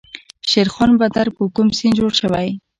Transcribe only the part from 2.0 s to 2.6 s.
شوی؟